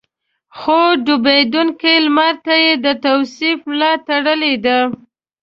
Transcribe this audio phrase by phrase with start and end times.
[0.57, 4.77] خو ډوبېدونکي لمر ته يې د توصيف ملا تړلې ده.